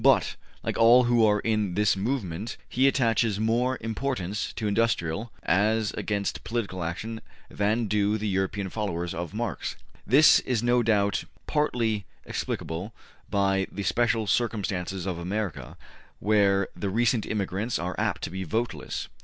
But, 0.03 0.35
like 0.63 0.79
all 0.79 1.03
who 1.03 1.23
are 1.27 1.41
in 1.41 1.75
this 1.75 1.95
movement, 1.95 2.57
he 2.67 2.87
attaches 2.87 3.39
more 3.39 3.77
importance 3.81 4.51
to 4.53 4.67
industrial 4.67 5.31
as 5.43 5.91
against 5.91 6.43
political 6.43 6.83
action 6.83 7.21
than 7.51 7.85
do 7.85 8.17
the 8.17 8.27
European 8.27 8.71
followers 8.71 9.13
of 9.13 9.31
Marx. 9.35 9.75
This 10.07 10.39
is 10.39 10.63
no 10.63 10.81
doubt 10.81 11.25
partly 11.45 12.07
explicable 12.25 12.93
by 13.29 13.67
the 13.71 13.83
special 13.83 14.25
circumstances 14.25 15.05
of 15.05 15.19
America, 15.19 15.77
where 16.19 16.67
the 16.75 16.89
recent 16.89 17.27
immigrants 17.27 17.77
are 17.77 17.93
apt 17.99 18.23
to 18.23 18.31
be 18.31 18.43
voteless. 18.43 19.07